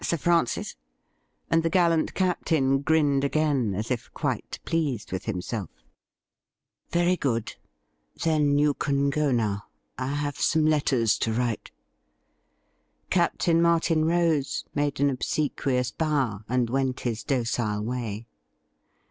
Sir 0.03 0.17
Francis;' 0.17 0.75
and 1.51 1.61
the 1.61 1.69
gallant 1.69 2.15
Captain 2.15 2.81
grinned 2.81 3.23
again, 3.23 3.75
as 3.75 3.91
if 3.91 4.11
quite 4.15 4.57
pleased 4.65 5.11
with 5.11 5.25
himself. 5.25 5.69
192 6.91 6.91
THE 6.91 6.99
RIDDLE 7.05 7.05
RING 8.33 8.41
'Very 8.41 8.45
good. 8.47 8.51
Then, 8.51 8.57
you 8.57 8.73
can 8.73 9.09
go 9.11 9.31
now. 9.31 9.65
I 9.99 10.07
have 10.15 10.39
some 10.39 10.65
letters 10.65 11.19
to 11.19 11.31
write.' 11.31 11.69
Captain 13.11 13.61
Martin 13.61 14.03
rose, 14.05 14.65
made 14.73 14.99
an 14.99 15.11
obsequious 15.11 15.91
bow, 15.91 16.45
and 16.49 16.71
went 16.71 17.01
his 17.01 17.23
docile 17.23 17.83
way. 17.83 18.25